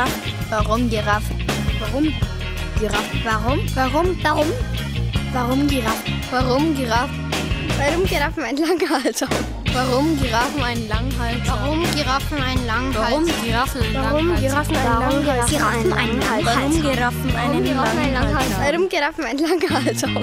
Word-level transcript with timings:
Giraffen? 0.00 0.48
Warum 0.48 0.88
Giraffen? 0.88 1.36
Warum 1.78 2.14
Giraffen? 2.78 3.20
Warum? 3.24 3.58
Warum? 3.74 4.22
Warum? 4.22 4.46
Warum 5.32 5.68
Giraffen? 5.68 6.14
Warum 6.30 6.74
Giraffen? 6.74 7.30
Warum 7.76 8.04
Giraffen 8.06 8.44
Hals 8.88 9.22
haben? 9.22 9.60
Warum 9.72 10.18
Giraffen 10.18 10.62
einen 10.62 10.88
langen 10.88 11.18
Hals 11.18 11.46
Warum 11.46 11.82
Giraffen 11.94 12.42
einen 12.42 12.66
langen 12.66 12.94
Hals 12.94 13.12
Warum 13.12 13.26
Giraffen 13.36 13.82
einen 13.82 13.94
langen 13.94 14.30
Hals 14.30 14.40
Giraffen 14.40 14.76
einen 14.76 15.00
langen 15.00 15.28
Hals 15.30 15.44
Giraffen 15.50 15.76
einen 15.76 15.90
langen 15.90 16.30
Hals 16.30 16.44
Warum 16.46 16.82
Giraffen 16.82 18.04
einen 18.04 18.14
langen 18.14 18.36
Hals 18.36 18.58
Warum 18.58 18.88
Giraffen 18.88 19.24
einen 19.24 19.38
langen 19.38 19.70
Hals 19.70 20.02
haben? 20.02 20.14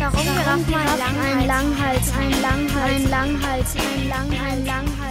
Warum 0.00 0.26
Giraffen 0.36 0.74
einen 0.74 0.98
langen 0.98 1.78
Hals? 1.80 2.12
Einen 2.12 2.40
langen 2.42 2.74
Hals, 2.74 2.84
einen 2.84 3.10
langen 3.10 3.46
Hals, 3.46 3.76
einen 3.76 4.08
langen, 4.08 4.40
einen 4.40 4.66
langen 4.66 4.88
Hals. 4.88 5.01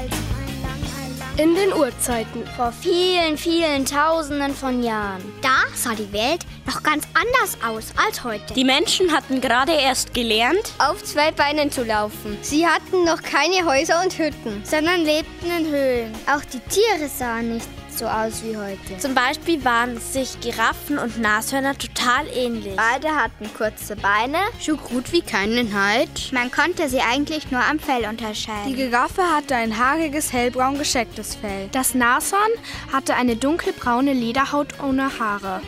In 1.38 1.56
den 1.56 1.72
Urzeiten, 1.72 2.46
vor 2.58 2.74
vielen, 2.74 3.38
vielen 3.38 3.86
Tausenden 3.86 4.54
von 4.54 4.84
Jahren. 4.84 5.22
Da 5.42 5.64
sah 5.74 5.96
die 5.96 6.12
Welt 6.12 6.46
noch 6.66 6.84
ganz 6.84 7.06
anders 7.14 7.58
aus 7.66 7.94
als 7.96 8.22
heute. 8.26 8.54
Die 8.54 8.66
Menschen 8.66 9.12
hatten 9.14 9.40
gerade 9.40 9.72
erst 9.72 10.14
gelernt, 10.14 10.74
auf 10.78 11.02
zwei 11.04 11.32
Beinen 11.32 11.72
zu 11.72 11.86
laufen. 11.86 12.38
Sie 12.42 12.68
hatten 12.68 13.06
noch 13.06 13.24
keine 13.24 13.66
Häuser 13.66 14.02
und 14.04 14.18
Hütten, 14.18 14.62
sondern 14.66 15.06
lebten 15.06 15.50
in 15.58 15.72
Höhlen. 15.72 16.14
Auch 16.28 16.44
die 16.44 16.60
Tiere 16.60 17.08
sahen 17.08 17.54
nicht 17.54 17.68
so 17.98 18.06
aus 18.06 18.44
wie 18.44 18.58
heute. 18.58 18.98
Zum 18.98 19.16
Beispiel 19.16 19.64
waren 19.64 20.00
sich 20.00 20.40
Giraffen 20.42 20.98
und 20.98 21.20
Nashörner 21.20 21.78
total 21.78 22.28
ähnlich. 22.34 22.76
Beide 22.76 23.16
hatten 23.16 23.50
kurze 23.54 23.96
Beine, 23.96 24.38
so 24.60 24.78
gut 24.78 25.12
wie 25.12 25.22
keinen 25.22 25.74
Halt. 25.74 26.32
Man 26.32 26.52
konnte 26.52 26.90
sie 26.90 27.02
eigentlich 27.02 27.52
nur 27.52 27.64
am 27.64 27.80
Fell 27.80 28.06
unterscheiden. 28.08 28.68
Die 28.68 28.76
Giraffe 28.76 29.24
hatte 29.24 29.56
ein 29.56 29.78
haariges, 29.78 30.34
hellbraun 30.34 30.78
geschecktes 30.78 31.36
Fell. 31.36 31.70
Das 31.72 31.96
Nashorn 31.96 32.52
hatte 32.92 33.16
eine 33.16 33.36
dunkelbraune 33.36 34.14
Lederhaut 34.14 34.82
ohne 34.82 35.20
Haare. 35.20 35.62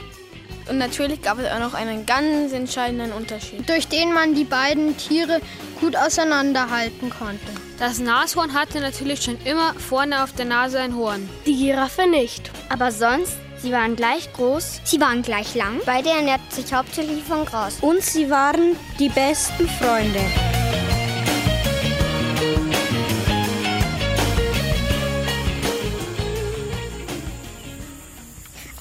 Und 0.70 0.78
natürlich 0.78 1.22
gab 1.22 1.40
es 1.40 1.52
auch 1.52 1.60
noch 1.60 1.74
einen 1.74 2.06
ganz 2.06 2.54
entscheidenden 2.54 3.12
Unterschied, 3.12 3.68
durch 3.68 3.88
den 3.88 4.14
man 4.14 4.34
die 4.34 4.46
beiden 4.46 4.96
Tiere 4.98 5.42
gut 5.82 5.96
auseinanderhalten 5.96 7.10
konnte. 7.10 7.52
Das 7.84 8.00
Nashorn 8.00 8.54
hatte 8.54 8.80
natürlich 8.80 9.24
schon 9.24 9.38
immer 9.44 9.74
vorne 9.74 10.24
auf 10.24 10.32
der 10.32 10.46
Nase 10.46 10.80
ein 10.80 10.96
Horn. 10.96 11.30
Die 11.46 11.58
Giraffe 11.58 12.08
nicht. 12.08 12.50
Aber 12.70 12.94
sonst, 12.94 13.36
sie 13.62 13.74
waren 13.74 13.98
gleich 13.98 14.32
groß. 14.32 14.80
Sie 14.86 15.02
waren 15.02 15.22
gleich 15.22 15.54
lang. 15.54 15.82
Beide 15.86 16.12
ernährten 16.12 16.50
sich 16.50 16.74
hauptsächlich 16.74 17.26
von 17.26 17.44
Gras. 17.44 17.80
Und 17.82 18.02
sie 18.02 18.30
waren 18.30 18.78
die 19.00 19.10
besten 19.10 19.68
Freunde. 19.68 20.22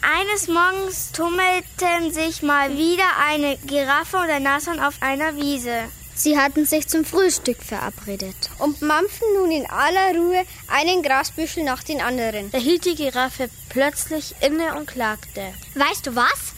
Eines 0.00 0.46
Morgens 0.46 1.10
tummelten 1.10 2.12
sich 2.12 2.44
mal 2.44 2.78
wieder 2.78 3.02
eine 3.20 3.56
Giraffe 3.66 4.18
und 4.18 4.30
ein 4.30 4.44
Nashorn 4.44 4.78
auf 4.78 4.94
einer 5.00 5.34
Wiese. 5.34 5.88
Sie 6.22 6.38
hatten 6.38 6.66
sich 6.66 6.86
zum 6.86 7.04
Frühstück 7.04 7.60
verabredet 7.60 8.36
und 8.60 8.80
mampften 8.80 9.26
nun 9.34 9.50
in 9.50 9.66
aller 9.68 10.16
Ruhe 10.16 10.44
einen 10.68 11.02
Grasbüschel 11.02 11.64
nach 11.64 11.82
den 11.82 12.00
anderen. 12.00 12.48
Da 12.52 12.58
hielt 12.58 12.84
die 12.84 12.94
Giraffe 12.94 13.50
plötzlich 13.70 14.36
inne 14.40 14.76
und 14.76 14.86
klagte. 14.86 15.52
Weißt 15.74 16.06
du 16.06 16.14
was? 16.14 16.54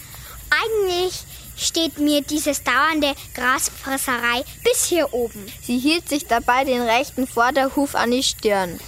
Eigentlich 0.51 1.23
steht 1.57 1.99
mir 1.99 2.21
dieses 2.21 2.63
dauernde 2.63 3.15
Grasfresserei 3.35 4.45
bis 4.63 4.85
hier 4.85 5.15
oben. 5.15 5.51
Sie 5.63 5.79
hielt 5.79 6.11
sich 6.11 6.27
dabei 6.27 6.65
den 6.65 6.83
rechten 6.83 7.27
Vorderhuf 7.27 7.95
an 7.95 8.11
die 8.11 8.23
Stirn. 8.23 8.79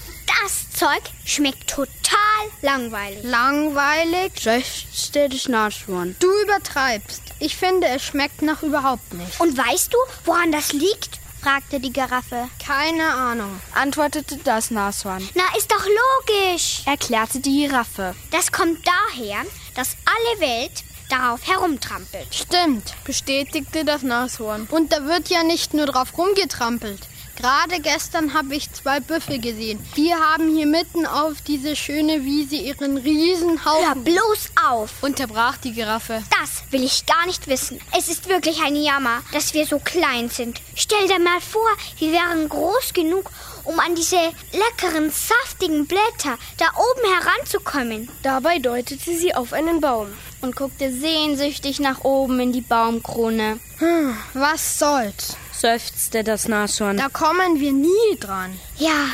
Das 0.42 0.70
Zeug 0.72 1.00
schmeckt 1.24 1.70
total 1.70 2.25
langweilig. 2.62 3.22
Langweilig? 3.22 4.32
seufzte 4.40 5.28
das 5.28 5.48
Nashorn. 5.48 6.16
Du 6.20 6.28
übertreibst. 6.42 7.22
Ich 7.38 7.56
finde, 7.56 7.86
es 7.88 8.02
schmeckt 8.02 8.42
nach 8.42 8.62
überhaupt 8.62 9.12
nicht. 9.14 9.40
Und 9.40 9.56
weißt 9.56 9.92
du, 9.92 9.98
woran 10.24 10.52
das 10.52 10.72
liegt? 10.72 11.20
fragte 11.42 11.78
die 11.78 11.92
Giraffe. 11.92 12.48
Keine 12.64 13.04
Ahnung, 13.14 13.60
antwortete 13.72 14.36
das 14.38 14.72
Nashorn. 14.72 15.28
Na, 15.34 15.44
ist 15.56 15.70
doch 15.70 15.84
logisch, 15.86 16.82
erklärte 16.86 17.38
die 17.38 17.68
Giraffe. 17.68 18.16
Das 18.32 18.50
kommt 18.50 18.80
daher, 18.84 19.44
dass 19.76 19.96
alle 20.04 20.40
Welt 20.40 20.82
darauf 21.08 21.46
herumtrampelt. 21.46 22.26
Stimmt, 22.34 22.94
bestätigte 23.04 23.84
das 23.84 24.02
Nashorn. 24.02 24.66
Und 24.70 24.92
da 24.92 25.04
wird 25.04 25.28
ja 25.28 25.44
nicht 25.44 25.72
nur 25.72 25.86
drauf 25.86 26.18
rumgetrampelt. 26.18 27.00
Gerade 27.36 27.80
gestern 27.80 28.32
habe 28.32 28.54
ich 28.54 28.72
zwei 28.72 28.98
Büffel 29.00 29.38
gesehen. 29.38 29.78
Die 29.96 30.12
haben 30.14 30.54
hier 30.56 30.66
mitten 30.66 31.06
auf 31.06 31.42
diese 31.46 31.76
schöne 31.76 32.24
Wiese 32.24 32.56
ihren 32.56 32.96
Riesenhaufen. 32.96 33.86
Hör 33.86 33.94
bloß 33.94 34.50
auf! 34.68 35.02
Unterbrach 35.02 35.58
die 35.58 35.72
Giraffe. 35.72 36.22
Das 36.40 36.64
will 36.70 36.82
ich 36.82 37.04
gar 37.04 37.26
nicht 37.26 37.46
wissen. 37.46 37.78
Es 37.96 38.08
ist 38.08 38.28
wirklich 38.28 38.62
ein 38.62 38.74
Jammer, 38.74 39.22
dass 39.32 39.52
wir 39.52 39.66
so 39.66 39.78
klein 39.78 40.30
sind. 40.30 40.60
Stell 40.74 41.06
dir 41.08 41.18
mal 41.18 41.40
vor, 41.40 41.68
wir 41.98 42.12
wären 42.12 42.48
groß 42.48 42.94
genug, 42.94 43.30
um 43.64 43.78
an 43.80 43.94
diese 43.94 44.16
leckeren, 44.52 45.10
saftigen 45.10 45.86
Blätter 45.86 46.38
da 46.56 46.66
oben 46.74 47.20
heranzukommen. 47.20 48.08
Dabei 48.22 48.58
deutete 48.58 49.14
sie 49.14 49.34
auf 49.34 49.52
einen 49.52 49.80
Baum 49.80 50.08
und 50.40 50.56
guckte 50.56 50.92
sehnsüchtig 50.92 51.80
nach 51.80 52.02
oben 52.04 52.40
in 52.40 52.52
die 52.52 52.60
Baumkrone. 52.62 53.60
Hm, 53.78 54.16
was 54.32 54.78
soll's? 54.78 55.36
Seufzte 55.60 56.22
das 56.24 56.48
Nashorn. 56.48 56.96
Da 56.96 57.08
kommen 57.08 57.60
wir 57.60 57.72
nie 57.72 58.18
dran. 58.20 58.58
Ja, 58.78 59.10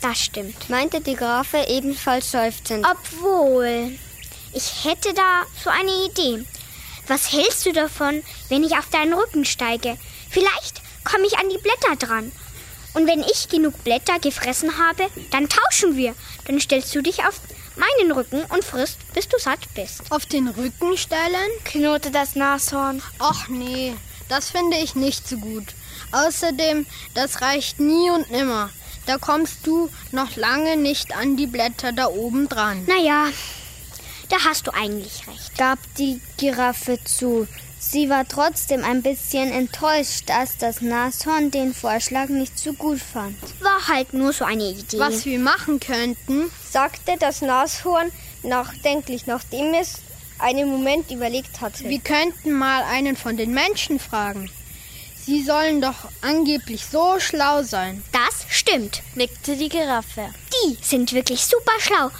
das 0.00 0.18
stimmt, 0.18 0.68
meinte 0.68 1.00
die 1.00 1.16
Giraffe 1.16 1.64
ebenfalls 1.68 2.30
seufzend. 2.30 2.86
Obwohl, 2.90 3.98
ich 4.52 4.84
hätte 4.84 5.12
da 5.14 5.42
so 5.62 5.70
eine 5.70 5.92
Idee. 6.06 6.44
Was 7.08 7.32
hältst 7.32 7.66
du 7.66 7.72
davon, 7.72 8.22
wenn 8.48 8.64
ich 8.64 8.72
auf 8.72 8.88
deinen 8.90 9.14
Rücken 9.14 9.44
steige? 9.44 9.96
Vielleicht 10.30 10.82
komme 11.04 11.26
ich 11.26 11.38
an 11.38 11.48
die 11.48 11.58
Blätter 11.58 11.96
dran. 11.96 12.32
Und 12.94 13.06
wenn 13.06 13.20
ich 13.20 13.48
genug 13.48 13.84
Blätter 13.84 14.18
gefressen 14.18 14.78
habe, 14.78 15.08
dann 15.30 15.48
tauschen 15.48 15.96
wir. 15.96 16.14
Dann 16.46 16.58
stellst 16.60 16.94
du 16.94 17.02
dich 17.02 17.24
auf 17.24 17.40
meinen 17.76 18.12
Rücken 18.12 18.42
und 18.44 18.64
frisst, 18.64 18.98
bis 19.12 19.28
du 19.28 19.38
satt 19.38 19.60
bist. 19.74 20.02
Auf 20.10 20.26
den 20.26 20.48
Rücken 20.48 20.96
stellen? 20.96 21.50
knurrte 21.64 22.10
das 22.10 22.34
Nashorn. 22.34 23.02
Ach 23.18 23.48
nee, 23.48 23.94
das 24.28 24.50
finde 24.50 24.78
ich 24.78 24.94
nicht 24.94 25.28
so 25.28 25.36
gut. 25.36 25.75
Außerdem, 26.12 26.86
das 27.14 27.40
reicht 27.40 27.80
nie 27.80 28.10
und 28.10 28.30
nimmer. 28.30 28.70
Da 29.06 29.18
kommst 29.18 29.66
du 29.66 29.88
noch 30.10 30.36
lange 30.36 30.76
nicht 30.76 31.16
an 31.16 31.36
die 31.36 31.46
Blätter 31.46 31.92
da 31.92 32.06
oben 32.06 32.48
dran. 32.48 32.84
Naja, 32.86 33.28
da 34.28 34.36
hast 34.44 34.66
du 34.66 34.74
eigentlich 34.74 35.26
recht, 35.28 35.56
gab 35.56 35.78
die 35.96 36.20
Giraffe 36.36 36.98
zu. 37.04 37.46
Sie 37.78 38.08
war 38.10 38.26
trotzdem 38.26 38.82
ein 38.82 39.02
bisschen 39.02 39.52
enttäuscht, 39.52 40.24
dass 40.28 40.56
das 40.56 40.80
Nashorn 40.80 41.52
den 41.52 41.72
Vorschlag 41.72 42.28
nicht 42.28 42.58
so 42.58 42.72
gut 42.72 42.98
fand. 42.98 43.36
War 43.60 43.86
halt 43.86 44.12
nur 44.12 44.32
so 44.32 44.44
eine 44.44 44.70
Idee. 44.70 44.98
Was 44.98 45.24
wir 45.24 45.38
machen 45.38 45.78
könnten, 45.78 46.50
sagte 46.68 47.14
das 47.20 47.42
Nashorn 47.42 48.10
nachdenklich, 48.42 49.26
nachdem 49.26 49.72
es 49.74 50.00
einen 50.38 50.68
Moment 50.68 51.10
überlegt 51.10 51.60
hatte. 51.60 51.88
Wir 51.88 52.00
könnten 52.00 52.52
mal 52.52 52.82
einen 52.82 53.16
von 53.16 53.36
den 53.36 53.52
Menschen 53.52 54.00
fragen. 54.00 54.50
Sie 55.26 55.42
sollen 55.42 55.80
doch 55.80 56.08
angeblich 56.20 56.86
so 56.86 57.18
schlau 57.18 57.64
sein. 57.64 58.00
Das 58.12 58.46
stimmt, 58.48 59.02
nickte 59.16 59.56
die 59.56 59.68
Giraffe. 59.68 60.32
Die 60.52 60.78
sind 60.80 61.12
wirklich 61.12 61.44
super 61.44 61.72
schlau. 61.80 62.12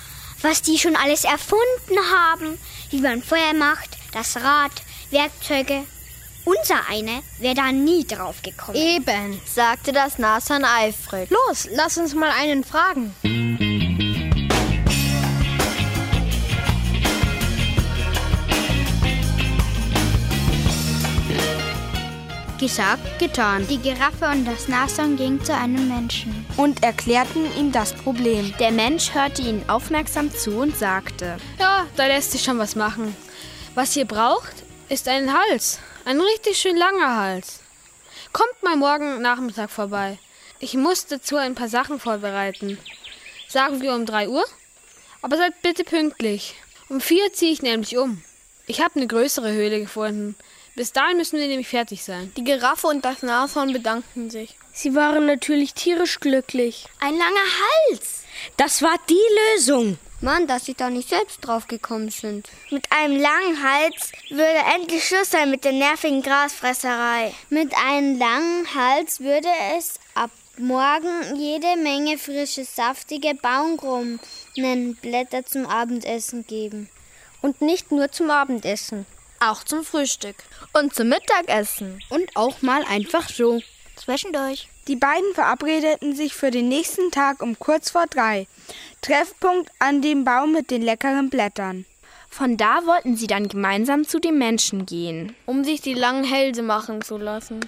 Was 0.42 0.60
die 0.60 0.76
schon 0.76 0.96
alles 0.96 1.22
erfunden 1.22 1.98
haben, 2.12 2.58
wie 2.90 3.00
man 3.00 3.22
Feuer 3.22 3.52
macht, 3.54 3.90
das 4.12 4.36
Rad, 4.36 4.72
Werkzeuge. 5.10 5.84
Unser 6.44 6.88
eine 6.90 7.22
wäre 7.38 7.54
da 7.54 7.70
nie 7.70 8.04
drauf 8.04 8.42
gekommen. 8.42 8.76
Eben, 8.76 9.40
sagte 9.46 9.92
das 9.92 10.18
Nashorn 10.18 10.64
eifrig. 10.64 11.30
Los, 11.30 11.68
lass 11.70 11.98
uns 11.98 12.12
mal 12.12 12.30
einen 12.30 12.64
fragen. 12.64 13.14
Gesagt, 22.66 23.20
getan. 23.20 23.64
Die 23.68 23.78
Giraffe 23.78 24.26
und 24.26 24.44
das 24.44 24.66
Nashorn 24.66 25.16
gingen 25.16 25.42
zu 25.44 25.54
einem 25.54 25.86
Menschen 25.86 26.44
und 26.56 26.82
erklärten 26.82 27.46
ihm 27.56 27.70
das 27.70 27.92
Problem. 27.92 28.52
Der 28.58 28.72
Mensch 28.72 29.14
hörte 29.14 29.40
ihnen 29.40 29.68
aufmerksam 29.68 30.34
zu 30.34 30.50
und 30.58 30.76
sagte: 30.76 31.36
Ja, 31.60 31.86
da 31.94 32.06
lässt 32.08 32.32
sich 32.32 32.42
schon 32.42 32.58
was 32.58 32.74
machen. 32.74 33.16
Was 33.76 33.94
ihr 33.94 34.04
braucht, 34.04 34.52
ist 34.88 35.06
ein 35.06 35.32
Hals. 35.32 35.78
Ein 36.04 36.20
richtig 36.20 36.58
schön 36.58 36.76
langer 36.76 37.14
Hals. 37.16 37.60
Kommt 38.32 38.60
mal 38.64 38.74
morgen 38.74 39.22
Nachmittag 39.22 39.70
vorbei. 39.70 40.18
Ich 40.58 40.74
muss 40.74 41.06
dazu 41.06 41.36
ein 41.36 41.54
paar 41.54 41.68
Sachen 41.68 42.00
vorbereiten. 42.00 42.78
Sagen 43.48 43.80
wir 43.80 43.94
um 43.94 44.06
3 44.06 44.28
Uhr? 44.28 44.44
Aber 45.22 45.36
seid 45.36 45.62
bitte 45.62 45.84
pünktlich. 45.84 46.56
Um 46.88 47.00
4 47.00 47.32
ziehe 47.32 47.52
ich 47.52 47.62
nämlich 47.62 47.96
um. 47.96 48.24
Ich 48.66 48.80
habe 48.80 48.96
eine 48.96 49.06
größere 49.06 49.52
Höhle 49.52 49.78
gefunden. 49.78 50.34
Bis 50.76 50.92
dahin 50.92 51.16
müssen 51.16 51.40
wir 51.40 51.48
nämlich 51.48 51.68
fertig 51.68 52.04
sein. 52.04 52.30
Die 52.36 52.44
Giraffe 52.44 52.88
und 52.88 53.02
das 53.02 53.22
Nashorn 53.22 53.72
bedankten 53.72 54.28
sich. 54.28 54.58
Sie 54.74 54.94
waren 54.94 55.24
natürlich 55.24 55.72
tierisch 55.72 56.20
glücklich. 56.20 56.84
Ein 57.00 57.14
langer 57.14 57.48
Hals. 57.90 58.24
Das 58.58 58.82
war 58.82 58.94
die 59.08 59.16
Lösung. 59.54 59.96
Mann, 60.20 60.46
dass 60.46 60.66
sie 60.66 60.74
da 60.74 60.90
nicht 60.90 61.08
selbst 61.08 61.40
drauf 61.40 61.66
gekommen 61.66 62.10
sind. 62.10 62.50
Mit 62.70 62.92
einem 62.92 63.18
langen 63.18 63.62
Hals 63.62 64.12
würde 64.28 64.58
endlich 64.74 65.08
Schluss 65.08 65.30
sein 65.30 65.50
mit 65.50 65.64
der 65.64 65.72
nervigen 65.72 66.20
Grasfresserei. 66.20 67.32
Mit 67.48 67.72
einem 67.74 68.18
langen 68.18 68.66
Hals 68.74 69.20
würde 69.20 69.48
es 69.78 69.98
ab 70.14 70.30
morgen 70.58 71.36
jede 71.36 71.78
Menge 71.78 72.18
frische, 72.18 72.66
saftige 72.66 73.34
Baumkrummenblätter 73.34 75.46
zum 75.46 75.64
Abendessen 75.64 76.46
geben. 76.46 76.90
Und 77.40 77.62
nicht 77.62 77.92
nur 77.92 78.12
zum 78.12 78.30
Abendessen. 78.30 79.06
Auch 79.40 79.64
zum 79.64 79.84
Frühstück. 79.84 80.36
Und 80.72 80.94
zum 80.94 81.08
Mittagessen. 81.08 82.00
Und 82.10 82.36
auch 82.36 82.62
mal 82.62 82.84
einfach 82.84 83.28
so. 83.28 83.60
Zwischendurch. 83.96 84.68
Die 84.88 84.96
beiden 84.96 85.34
verabredeten 85.34 86.14
sich 86.14 86.34
für 86.34 86.50
den 86.50 86.68
nächsten 86.68 87.10
Tag 87.10 87.42
um 87.42 87.58
kurz 87.58 87.90
vor 87.90 88.06
drei. 88.06 88.46
Treffpunkt 89.02 89.70
an 89.78 90.02
dem 90.02 90.24
Baum 90.24 90.52
mit 90.52 90.70
den 90.70 90.82
leckeren 90.82 91.30
Blättern. 91.30 91.86
Von 92.30 92.56
da 92.56 92.84
wollten 92.84 93.16
sie 93.16 93.26
dann 93.26 93.48
gemeinsam 93.48 94.06
zu 94.06 94.20
den 94.20 94.38
Menschen 94.38 94.84
gehen. 94.84 95.34
Um 95.46 95.64
sich 95.64 95.80
die 95.80 95.94
langen 95.94 96.24
Hälse 96.24 96.62
machen 96.62 97.02
zu 97.02 97.16
lassen. 97.16 97.60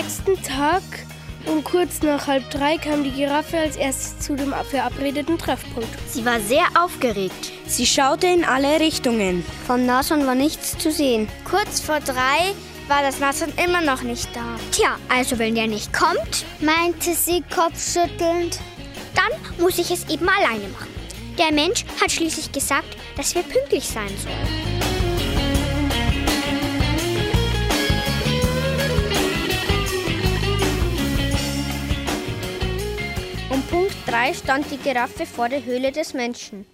Nächsten 0.00 0.42
Tag 0.42 0.82
um 1.46 1.62
kurz 1.62 2.00
nach 2.02 2.26
halb 2.26 2.48
drei 2.50 2.78
kam 2.78 3.04
die 3.04 3.10
Giraffe 3.10 3.58
als 3.58 3.76
erstes 3.76 4.18
zu 4.18 4.34
dem 4.34 4.54
verabredeten 4.70 5.36
Treffpunkt. 5.36 5.88
Sie 6.08 6.24
war 6.24 6.38
sehr 6.40 6.64
aufgeregt. 6.78 7.52
Sie 7.66 7.86
schaute 7.86 8.26
in 8.26 8.44
alle 8.44 8.78
Richtungen. 8.80 9.44
Vom 9.66 9.84
Nashorn 9.84 10.26
war 10.26 10.34
nichts 10.34 10.76
zu 10.78 10.90
sehen. 10.90 11.28
Kurz 11.44 11.80
vor 11.80 12.00
drei 12.00 12.54
war 12.88 13.02
das 13.02 13.20
Nashorn 13.20 13.52
immer 13.62 13.80
noch 13.80 14.02
nicht 14.02 14.28
da. 14.34 14.56
Tja, 14.70 14.96
also 15.08 15.38
wenn 15.38 15.54
der 15.54 15.66
nicht 15.66 15.92
kommt, 15.92 16.46
meinte 16.60 17.14
sie 17.14 17.42
kopfschüttelnd, 17.54 18.58
dann 19.14 19.62
muss 19.62 19.78
ich 19.78 19.90
es 19.90 20.08
eben 20.08 20.28
alleine 20.28 20.68
machen. 20.68 20.88
Der 21.38 21.52
Mensch 21.52 21.84
hat 22.00 22.12
schließlich 22.12 22.52
gesagt, 22.52 22.96
dass 23.16 23.34
wir 23.34 23.42
pünktlich 23.42 23.86
sein 23.86 24.10
sollen. 24.22 24.89
3 34.20 34.34
stand 34.34 34.70
die 34.70 34.76
Giraffe 34.76 35.24
vor 35.24 35.48
der 35.48 35.64
Höhle 35.64 35.92
des 35.92 36.12
Menschen. 36.12 36.66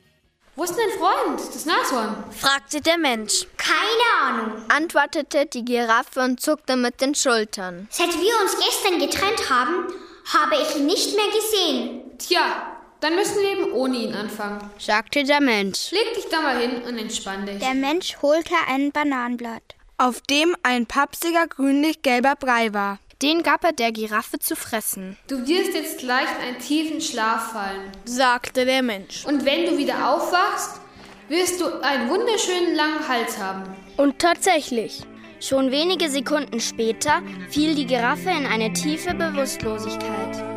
Wo 0.57 0.65
ist 0.65 0.75
dein 0.77 0.99
Freund, 0.99 1.39
das 1.39 1.65
Nashorn? 1.65 2.25
fragte 2.33 2.81
der 2.81 2.99
Mensch. 2.99 3.47
Keine 3.57 4.11
Ahnung. 4.21 4.63
Antwortete 4.69 5.47
die 5.47 5.65
Giraffe 5.65 6.23
und 6.23 6.41
zuckte 6.41 6.77
mit 6.77 7.01
den 7.01 7.15
Schultern. 7.15 7.87
Seit 7.89 8.09
wir 8.09 8.41
uns 8.43 8.57
gestern 8.57 8.99
getrennt 8.99 9.49
haben, 9.49 9.87
habe 10.33 10.57
ich 10.61 10.77
ihn 10.77 10.87
nicht 10.87 11.15
mehr 11.15 11.27
gesehen. 11.27 12.19
Tja, 12.19 12.79
dann 12.99 13.15
müssen 13.15 13.41
wir 13.41 13.53
eben 13.53 13.73
ohne 13.73 13.97
ihn 13.97 14.15
anfangen. 14.15 14.69
sagte 14.79 15.23
der 15.23 15.41
Mensch. 15.41 15.93
Leg 15.93 16.15
dich 16.15 16.27
da 16.29 16.41
mal 16.41 16.59
hin 16.59 16.83
und 16.83 16.99
entspann 16.99 17.47
dich. 17.47 17.61
Der 17.61 17.75
Mensch 17.75 18.17
holte 18.23 18.55
ein 18.67 18.91
Bananenblatt. 18.91 19.77
Auf 19.99 20.21
dem 20.23 20.57
ein 20.65 20.87
papsiger 20.87 21.47
grünlich-gelber 21.47 22.35
Brei 22.35 22.75
war. 22.75 22.99
Den 23.23 23.43
gab 23.43 23.65
er 23.65 23.73
der 23.73 23.93
Giraffe 23.93 24.39
zu 24.39 24.55
fressen. 24.57 25.17
Du 25.27 25.39
wirst 25.47 25.73
jetzt 25.75 25.99
gleich 26.01 26.29
in 26.39 26.49
einen 26.49 26.59
tiefen 26.59 27.01
Schlaf 27.01 27.53
fallen. 27.53 27.91
sagte 28.05 28.67
der 28.67 28.83
Mensch. 28.83 29.25
Und 29.25 29.47
wenn 29.47 29.65
du 29.65 29.79
wieder 29.79 30.13
aufwachst, 30.13 30.81
wirst 31.29 31.61
du 31.61 31.81
einen 31.83 32.11
wunderschönen 32.11 32.75
langen 32.75 33.09
Hals 33.09 33.39
haben. 33.39 33.75
Und 33.97 34.19
tatsächlich. 34.19 35.03
Schon 35.41 35.71
wenige 35.71 36.11
Sekunden 36.11 36.61
später 36.61 37.23
fiel 37.51 37.75
die 37.75 37.87
Giraffe 37.87 38.31
in 38.31 38.47
eine 38.47 38.73
tiefe 38.73 39.15
Bewusstlosigkeit. 39.15 40.56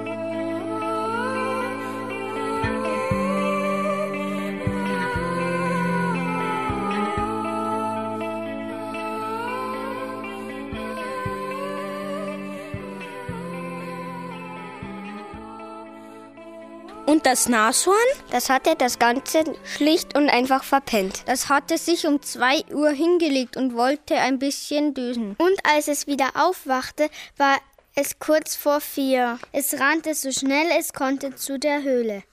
Das 17.30 17.48
Nashorn? 17.48 17.96
Das 18.32 18.50
hatte 18.50 18.76
das 18.76 18.98
Ganze 18.98 19.44
schlicht 19.64 20.18
und 20.18 20.30
einfach 20.30 20.64
verpennt. 20.64 21.22
Das 21.28 21.48
hatte 21.48 21.78
sich 21.78 22.08
um 22.08 22.24
zwei 22.24 22.64
Uhr 22.74 22.90
hingelegt 22.90 23.56
und 23.56 23.76
wollte 23.76 24.16
ein 24.16 24.40
bisschen 24.40 24.96
düsen. 24.96 25.36
Und 25.38 25.60
als 25.64 25.88
es 25.88 26.08
wieder 26.08 26.30
aufwachte, 26.34 27.08
war 27.38 27.58
es 27.94 28.18
kurz 28.18 28.56
vor 28.56 28.82
vier. 28.82 29.38
Es 29.52 29.80
rannte 29.80 30.16
so 30.16 30.32
schnell 30.32 30.70
es 30.80 30.92
konnte 30.92 31.36
zu 31.36 31.60
der 31.60 31.84
Höhle. 31.84 32.24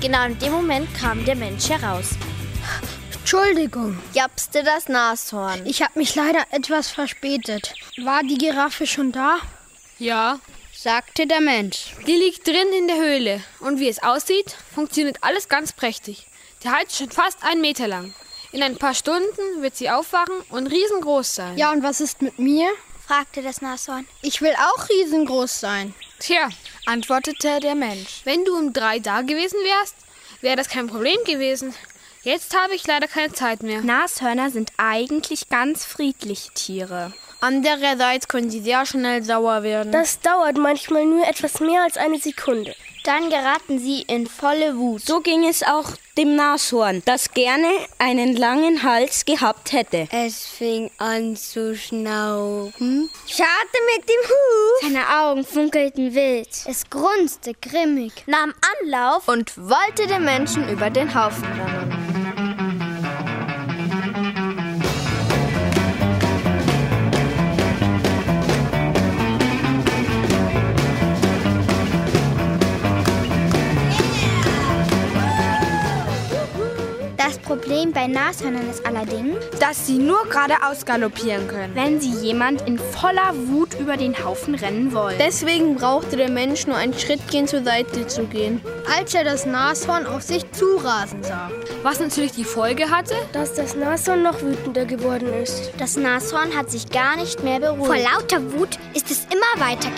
Genau 0.00 0.26
in 0.26 0.38
dem 0.40 0.52
Moment 0.52 0.92
kam 0.92 1.24
der 1.24 1.36
Mensch 1.36 1.68
heraus. 1.70 2.10
Entschuldigung, 3.30 3.98
Japste 4.12 4.62
das 4.62 4.88
Nashorn. 4.88 5.66
ich 5.66 5.82
habe 5.82 5.98
mich 5.98 6.14
leider 6.14 6.44
etwas 6.52 6.92
verspätet. 6.92 7.74
War 8.04 8.22
die 8.22 8.38
Giraffe 8.38 8.86
schon 8.86 9.10
da? 9.10 9.38
Ja, 9.98 10.38
sagte 10.72 11.26
der 11.26 11.40
Mensch. 11.40 11.96
die 12.06 12.14
liegt 12.14 12.46
drin 12.46 12.68
in 12.78 12.86
der 12.86 12.98
Höhle. 12.98 13.42
Und 13.58 13.80
wie 13.80 13.88
es 13.88 14.00
aussieht, 14.00 14.54
funktioniert 14.72 15.24
alles 15.24 15.48
ganz 15.48 15.72
prächtig. 15.72 16.28
Der 16.62 16.70
Hals 16.70 16.92
ist 16.92 16.98
schon 16.98 17.10
fast 17.10 17.42
einen 17.42 17.60
Meter 17.60 17.88
lang. 17.88 18.14
In 18.52 18.62
ein 18.62 18.76
paar 18.76 18.94
Stunden 18.94 19.60
wird 19.60 19.74
sie 19.74 19.90
aufwachen 19.90 20.36
und 20.50 20.68
riesengroß 20.68 21.34
sein. 21.34 21.58
Ja, 21.58 21.72
und 21.72 21.82
was 21.82 22.00
ist 22.00 22.22
mit 22.22 22.38
mir? 22.38 22.70
fragte 23.08 23.42
das 23.42 23.60
Nashorn. 23.60 24.06
Ich 24.22 24.40
will 24.40 24.54
auch 24.54 24.88
riesengroß 24.88 25.58
sein. 25.58 25.94
Tja, 26.20 26.48
Antwortete 26.86 27.58
der 27.58 27.74
Mensch. 27.74 28.20
wenn 28.22 28.44
du 28.44 28.56
um 28.56 28.72
drei 28.72 29.00
da 29.00 29.22
gewesen 29.22 29.58
wärst, 29.64 29.96
wäre 30.42 30.54
das 30.54 30.68
kein 30.68 30.86
Problem 30.86 31.18
gewesen. 31.24 31.74
Jetzt 32.26 32.56
habe 32.60 32.74
ich 32.74 32.84
leider 32.84 33.06
keine 33.06 33.32
Zeit 33.32 33.62
mehr. 33.62 33.82
Nashörner 33.82 34.50
sind 34.50 34.72
eigentlich 34.78 35.48
ganz 35.48 35.84
friedliche 35.84 36.52
Tiere. 36.54 37.12
Andererseits 37.40 38.26
können 38.26 38.50
sie 38.50 38.58
sehr 38.58 38.84
schnell 38.84 39.22
sauer 39.22 39.62
werden. 39.62 39.92
Das 39.92 40.18
dauert 40.18 40.58
manchmal 40.58 41.06
nur 41.06 41.24
etwas 41.24 41.60
mehr 41.60 41.84
als 41.84 41.96
eine 41.96 42.18
Sekunde. 42.18 42.74
Dann 43.04 43.30
geraten 43.30 43.78
sie 43.78 44.02
in 44.02 44.26
volle 44.26 44.76
Wut. 44.76 45.02
So 45.02 45.20
ging 45.20 45.46
es 45.46 45.62
auch 45.62 45.92
dem 46.18 46.34
Nashorn, 46.34 47.00
das 47.04 47.30
gerne 47.30 47.68
einen 47.98 48.34
langen 48.34 48.82
Hals 48.82 49.24
gehabt 49.24 49.70
hätte. 49.70 50.08
Es 50.10 50.44
fing 50.46 50.90
an 50.98 51.36
zu 51.36 51.76
schnauben. 51.76 53.08
Scharte 53.28 53.78
mit 53.94 54.08
dem 54.08 54.22
Hut. 54.24 54.82
Seine 54.82 55.20
Augen 55.20 55.44
funkelten 55.44 56.12
wild. 56.12 56.48
Es 56.66 56.90
grunzte 56.90 57.54
grimmig. 57.54 58.12
Nahm 58.26 58.52
Anlauf 58.82 59.28
Und 59.28 59.56
wollte 59.56 60.08
den 60.08 60.24
Menschen 60.24 60.68
über 60.68 60.90
den 60.90 61.14
Haufen 61.14 61.44
rennen. 61.44 61.95
Problem 77.58 77.92
bei 77.92 78.06
Nashörnern 78.06 78.68
ist 78.70 78.84
allerdings, 78.84 79.38
Dass 79.58 79.86
sie 79.86 79.98
nur 79.98 80.24
geradeaus 80.24 80.84
galoppieren 80.84 81.48
können, 81.48 81.74
wenn 81.74 82.00
sie 82.00 82.12
jemand 82.12 82.60
in 82.68 82.78
voller 82.78 83.32
Wut 83.48 83.74
über 83.80 83.96
den 83.96 84.14
Haufen 84.24 84.54
rennen 84.54 84.92
wollen. 84.92 85.16
Deswegen 85.18 85.76
brauchte 85.76 86.16
der 86.16 86.30
Mensch 86.30 86.66
nur 86.66 86.76
einen 86.76 86.92
Schrittchen 86.92 87.48
zur 87.48 87.64
Seite 87.64 88.06
zu 88.06 88.24
gehen, 88.24 88.60
als 88.94 89.14
er 89.14 89.24
das 89.24 89.46
Nashorn 89.46 90.06
auf 90.06 90.22
sich 90.22 90.50
zurasen 90.52 91.22
sah. 91.22 91.50
Was 91.82 91.98
natürlich 91.98 92.32
die 92.32 92.44
Folge 92.44 92.90
hatte, 92.90 93.14
Dass 93.32 93.54
das 93.54 93.74
Nashorn 93.74 94.22
noch 94.22 94.42
wütender 94.42 94.84
geworden 94.84 95.32
ist. 95.42 95.72
Das 95.78 95.96
Nashorn 95.96 96.54
hat 96.54 96.70
sich 96.70 96.90
gar 96.90 97.16
nicht 97.16 97.42
mehr 97.42 97.60
beruhigt. 97.60 97.86
vor 97.86 97.96
lauter 97.96 98.52
Wut 98.52 98.78
ist 98.94 99.10
es 99.10 99.24
immer 99.24 99.66
weiter 99.66 99.88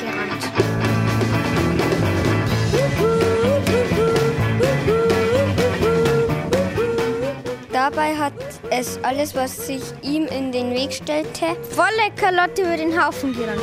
Dabei 7.90 8.14
hat 8.14 8.34
es 8.68 9.02
alles, 9.02 9.34
was 9.34 9.66
sich 9.66 9.80
ihm 10.02 10.26
in 10.26 10.52
den 10.52 10.74
Weg 10.74 10.92
stellte, 10.92 11.56
volle 11.70 12.10
Kalotte 12.16 12.60
über 12.60 12.76
den 12.76 13.02
Haufen 13.02 13.32
gerannt. 13.32 13.62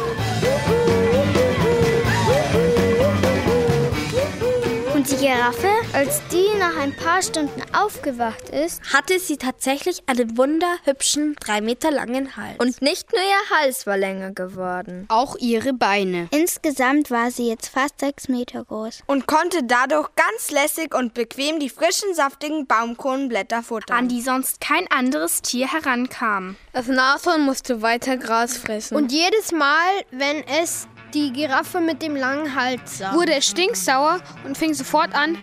Und 5.06 5.22
die 5.22 5.28
Giraffe, 5.28 5.70
als 5.94 6.20
die 6.32 6.48
nach 6.58 6.78
ein 6.78 6.92
paar 6.96 7.22
Stunden 7.22 7.62
aufgewacht 7.76 8.50
ist, 8.50 8.82
hatte 8.92 9.20
sie 9.20 9.38
tatsächlich 9.38 10.02
einen 10.08 10.36
wunderhübschen, 10.36 11.36
drei 11.40 11.62
Meter 11.62 11.92
langen 11.92 12.36
Hals. 12.36 12.58
Und 12.58 12.82
nicht 12.82 13.14
nur 13.14 13.22
ihr 13.22 13.56
Hals 13.56 13.86
war 13.86 13.98
länger 13.98 14.32
geworden. 14.32 15.06
Auch 15.10 15.36
ihre 15.38 15.74
Beine. 15.74 16.28
Insgesamt 16.32 17.12
war 17.12 17.30
sie 17.30 17.48
jetzt 17.48 17.68
fast 17.68 18.00
sechs 18.00 18.30
Meter 18.30 18.64
groß. 18.64 19.04
Und 19.06 19.28
konnte 19.28 19.62
dadurch 19.64 20.10
ganz 20.16 20.50
lässig 20.50 20.96
und 20.96 21.14
bequem 21.14 21.60
die 21.60 21.70
frischen, 21.70 22.16
saftigen 22.16 22.66
Baumkronenblätter 22.66 23.62
futtern. 23.62 23.96
An 23.96 24.08
die 24.08 24.22
sonst 24.22 24.60
kein 24.60 24.90
anderes 24.90 25.44
Tier 25.44 25.72
herankam. 25.72 26.56
Das 26.74 26.88
Nashorn 26.88 27.42
musste 27.42 27.84
weiter 27.84 28.18
Gras 28.18 28.58
fressen. 28.58 28.98
Und 28.98 29.12
jedes 29.12 29.52
Mal, 29.52 29.86
wenn 30.10 30.44
es 30.48 30.88
die 31.14 31.32
Giraffe 31.32 31.80
mit 31.80 32.02
dem 32.02 32.16
langen 32.16 32.56
Hals 32.56 33.00
sah, 33.00 33.14
wurde 33.14 33.34
es 33.34 33.46
stinksauer 33.48 34.20
und 34.46 34.58
fing 34.58 34.74
sofort 34.74 35.14
an, 35.14 35.38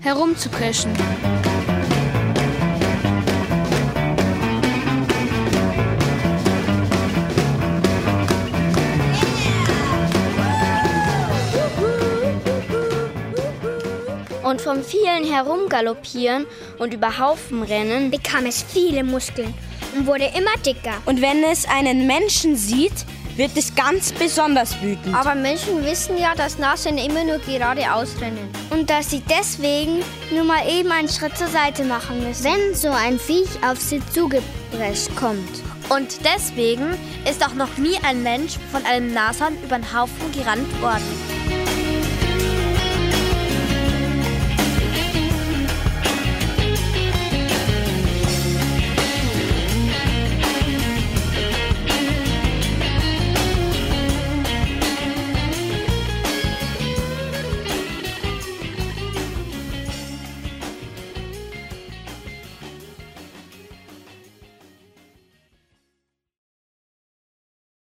herumzupreschen. 0.00 0.92
Und 14.42 14.62
vom 14.62 14.82
vielen 14.82 15.30
Herumgaloppieren 15.30 16.46
und 16.78 16.94
über 16.94 17.18
Haufen 17.18 17.62
rennen 17.62 18.10
bekam 18.10 18.46
es 18.46 18.62
viele 18.62 19.04
Muskeln 19.04 19.52
und 19.94 20.06
wurde 20.06 20.24
immer 20.34 20.56
dicker. 20.64 20.94
Und 21.04 21.20
wenn 21.20 21.44
es 21.44 21.68
einen 21.68 22.06
Menschen 22.06 22.56
sieht, 22.56 23.04
wird 23.38 23.56
es 23.56 23.74
ganz 23.74 24.12
besonders 24.12 24.82
wütend. 24.82 25.14
Aber 25.14 25.34
Menschen 25.36 25.84
wissen 25.84 26.18
ja, 26.18 26.34
dass 26.34 26.58
Nashörner 26.58 27.04
immer 27.04 27.22
nur 27.22 27.38
geradeaus 27.38 28.20
rennen. 28.20 28.50
Und 28.70 28.90
dass 28.90 29.10
sie 29.10 29.22
deswegen 29.30 30.02
nur 30.34 30.44
mal 30.44 30.68
eben 30.68 30.90
einen 30.90 31.08
Schritt 31.08 31.38
zur 31.38 31.46
Seite 31.46 31.84
machen 31.84 32.22
müssen. 32.26 32.44
Wenn 32.44 32.74
so 32.74 32.88
ein 32.88 33.18
Viech 33.18 33.48
auf 33.64 33.80
sie 33.80 34.02
zugeprescht 34.12 35.14
kommt. 35.14 35.62
Und 35.88 36.18
deswegen 36.24 36.90
ist 37.30 37.46
auch 37.46 37.54
noch 37.54 37.78
nie 37.78 37.96
ein 38.02 38.22
Mensch 38.22 38.58
von 38.72 38.84
einem 38.84 39.14
Nashorn 39.14 39.56
über 39.62 39.78
den 39.78 39.94
Haufen 39.94 40.32
gerannt 40.32 40.82
worden. 40.82 41.27